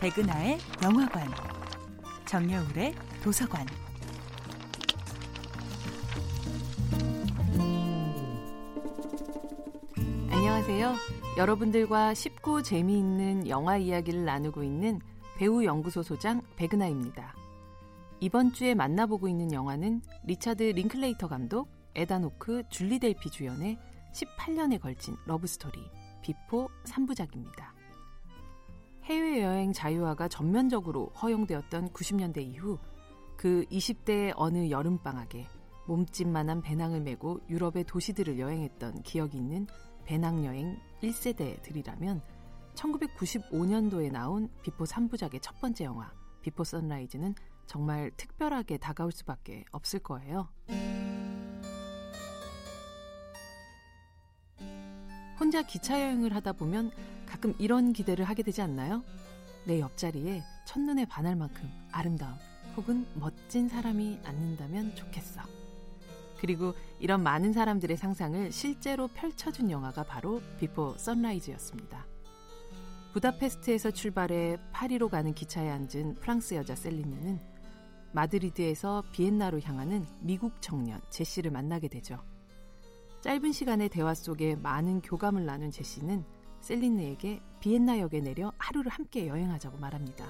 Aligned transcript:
백은하의 0.00 0.58
영화관, 0.84 1.26
정여울의 2.26 2.94
도서관. 3.22 3.66
안녕하세요. 10.30 10.94
여러분들과 11.38 12.12
쉽고 12.12 12.62
재미있는 12.62 13.48
영화 13.48 13.78
이야기를 13.78 14.26
나누고 14.26 14.62
있는 14.62 15.00
배우 15.38 15.64
연구소 15.64 16.02
소장 16.02 16.42
백은하입니다. 16.56 17.34
이번 18.20 18.52
주에 18.52 18.74
만나보고 18.74 19.28
있는 19.28 19.52
영화는 19.52 20.02
리차드 20.24 20.62
링클레이터 20.62 21.26
감독, 21.28 21.68
에단 21.94 22.22
호크, 22.22 22.64
줄리 22.68 22.98
델피 22.98 23.30
주연의 23.30 23.78
18년에 24.12 24.78
걸친 24.78 25.16
러브스토리 25.24 25.78
Before 26.20 26.68
3부작입니다. 26.84 27.75
해외여행 29.06 29.72
자유화가 29.72 30.26
전면적으로 30.26 31.06
허용되었던 31.22 31.90
90년대 31.90 32.38
이후 32.38 32.78
그 33.36 33.64
20대의 33.70 34.32
어느 34.34 34.68
여름방학에 34.68 35.46
몸집만한 35.86 36.60
배낭을 36.60 37.02
메고 37.02 37.40
유럽의 37.48 37.84
도시들을 37.84 38.40
여행했던 38.40 39.02
기억이 39.02 39.38
있는 39.38 39.68
배낭여행 40.06 40.80
1세대들이라면 41.02 42.20
1995년도에 42.74 44.10
나온 44.10 44.48
Before 44.62 44.84
3부작의 44.84 45.40
첫 45.40 45.60
번째 45.60 45.84
영화 45.84 46.12
Before 46.42 46.64
Sunrise는 46.64 47.34
정말 47.66 48.10
특별하게 48.16 48.78
다가올 48.78 49.12
수밖에 49.12 49.64
없을 49.70 50.00
거예요. 50.00 50.48
혼자 55.46 55.62
기차 55.62 56.02
여행을 56.02 56.34
하다 56.34 56.54
보면 56.54 56.90
가끔 57.24 57.54
이런 57.60 57.92
기대를 57.92 58.24
하게 58.24 58.42
되지 58.42 58.62
않나요? 58.62 59.04
내 59.64 59.78
옆자리에 59.78 60.42
첫눈에 60.66 61.04
반할 61.04 61.36
만큼 61.36 61.70
아름다운 61.92 62.34
혹은 62.76 63.06
멋진 63.14 63.68
사람이 63.68 64.18
앉는다면 64.24 64.96
좋겠어. 64.96 65.42
그리고 66.40 66.74
이런 66.98 67.22
많은 67.22 67.52
사람들의 67.52 67.96
상상을 67.96 68.50
실제로 68.50 69.06
펼쳐준 69.06 69.70
영화가 69.70 70.02
바로 70.02 70.42
Before 70.58 70.98
Sunrise였습니다. 70.98 72.04
부다페스트에서 73.12 73.92
출발해 73.92 74.56
파리로 74.72 75.08
가는 75.08 75.32
기차에 75.32 75.70
앉은 75.70 76.16
프랑스 76.16 76.54
여자 76.54 76.74
셀리느는 76.74 77.38
마드리드에서 78.10 79.04
비엔나로 79.12 79.60
향하는 79.60 80.06
미국 80.18 80.60
청년 80.60 81.00
제시를 81.08 81.52
만나게 81.52 81.86
되죠. 81.86 82.18
짧은 83.26 83.50
시간의 83.50 83.88
대화 83.88 84.14
속에 84.14 84.54
많은 84.54 85.00
교감을 85.00 85.44
나눈 85.44 85.72
제시는 85.72 86.24
셀린느에게 86.60 87.40
비엔나 87.58 87.98
역에 87.98 88.20
내려 88.20 88.52
하루를 88.56 88.88
함께 88.88 89.26
여행하자고 89.26 89.78
말합니다. 89.78 90.26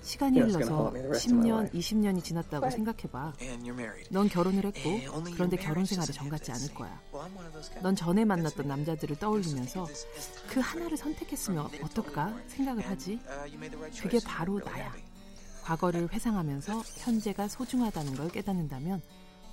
시간이 0.00 0.40
흘러서 0.40 0.90
10년, 0.94 1.70
20년이 1.74 2.24
지났다고 2.24 2.70
생각해봐. 2.70 3.34
넌 4.10 4.28
결혼을 4.30 4.64
했고, 4.64 5.22
그런데 5.34 5.58
결혼 5.58 5.84
생활이 5.84 6.14
정같지 6.14 6.50
않을 6.52 6.72
거야. 6.72 6.98
넌 7.82 7.94
전에 7.94 8.24
만났던 8.24 8.66
남자들을 8.68 9.16
떠올리면서 9.16 9.86
그 10.48 10.60
하나를 10.60 10.96
선택했으면 10.96 11.68
어떨까 11.82 12.34
생각을 12.46 12.88
하지. 12.88 13.20
그게 14.00 14.18
바로 14.24 14.58
나야. 14.60 15.09
과거를 15.70 16.12
회상하면서 16.12 16.82
현재가 16.96 17.46
소중하다는 17.46 18.16
걸 18.16 18.28
깨닫는다면 18.28 19.00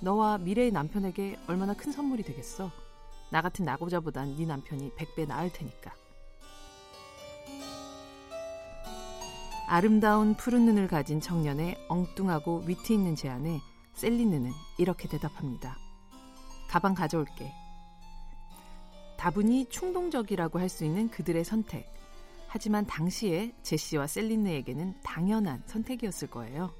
너와 0.00 0.38
미래의 0.38 0.72
남편에게 0.72 1.38
얼마나 1.46 1.74
큰 1.74 1.92
선물이 1.92 2.24
되겠어. 2.24 2.72
나 3.30 3.40
같은 3.40 3.64
나고자보단 3.64 4.34
네 4.36 4.44
남편이 4.44 4.90
100배 4.96 5.28
나을 5.28 5.52
테니까. 5.52 5.94
아름다운 9.68 10.34
푸른 10.34 10.64
눈을 10.64 10.88
가진 10.88 11.20
청년의 11.20 11.76
엉뚱하고 11.88 12.64
위트 12.66 12.92
있는 12.92 13.14
제안에 13.14 13.60
셀리느는 13.94 14.50
이렇게 14.76 15.08
대답합니다. 15.08 15.76
가방 16.68 16.94
가져올게. 16.94 17.52
다분히 19.16 19.68
충동적이라고 19.68 20.58
할 20.58 20.68
수 20.68 20.84
있는 20.84 21.10
그들의 21.10 21.44
선택. 21.44 21.97
하지만 22.48 22.86
당시에 22.86 23.52
제시와 23.62 24.06
셀린느에게는 24.06 25.02
당연한 25.02 25.62
선택이었을 25.66 26.28
거예요. 26.28 26.72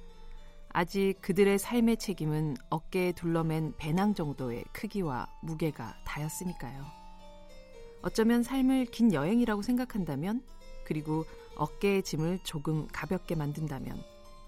아직 0.70 1.14
그들의 1.20 1.58
삶의 1.58 1.98
책임은 1.98 2.56
어깨에 2.70 3.12
둘러맨 3.12 3.74
배낭 3.76 4.14
정도의 4.14 4.64
크기와 4.72 5.26
무게가 5.42 5.94
다였으니까요. 6.04 6.84
어쩌면 8.02 8.42
삶을 8.42 8.86
긴 8.86 9.12
여행이라고 9.12 9.62
생각한다면, 9.62 10.42
그리고 10.84 11.24
어깨의 11.56 12.02
짐을 12.02 12.40
조금 12.44 12.86
가볍게 12.88 13.34
만든다면, 13.34 14.02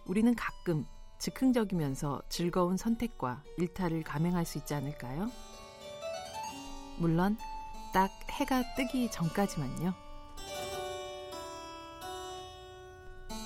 우리는 0.06 0.34
가끔 0.34 0.86
즉흥적이면서 1.18 2.22
즐거운 2.28 2.76
선택과 2.76 3.42
일탈을 3.58 4.04
감행할 4.04 4.46
수 4.46 4.56
있지 4.58 4.72
않을까요? 4.72 5.30
물론, 6.98 7.36
딱 7.92 8.10
해가 8.30 8.62
뜨기 8.76 9.10
전까지만요. 9.10 10.09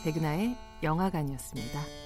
백은하의 0.04 0.54
영화관이었습니다. 0.82 2.03